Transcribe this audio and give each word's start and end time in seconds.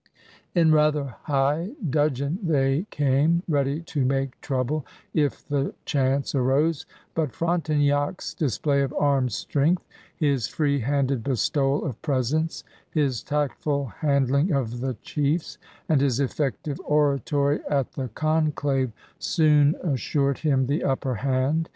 In 0.55 0.71
rather 0.71 1.13
high 1.25 1.73
dudgeon 1.87 2.39
they 2.41 2.87
came, 2.89 3.43
ready 3.47 3.81
to 3.81 4.03
make 4.03 4.41
trouble 4.41 4.83
if 5.13 5.47
the 5.47 5.75
chance 5.85 6.33
arose; 6.33 6.87
but 7.13 7.33
Frontenac's 7.35 8.33
dis 8.33 8.57
play 8.57 8.81
of 8.81 8.91
armed 8.97 9.31
strength, 9.31 9.87
his 10.17 10.47
free 10.47 10.79
handed 10.79 11.23
bestowal 11.23 11.85
of 11.85 12.01
presents, 12.01 12.63
his 12.89 13.21
tactful 13.21 13.93
handh'ng 14.01 14.49
of 14.49 14.79
the 14.79 14.95
chiefs, 15.03 15.59
and 15.87 16.01
his 16.01 16.19
effective 16.19 16.81
oratory 16.83 17.59
at 17.69 17.91
the 17.91 18.07
conclave 18.07 18.91
soon 19.19 19.75
assured 19.83 20.39
him 20.39 20.65
the 20.65 20.83
upper 20.83 21.13
hand. 21.13 21.69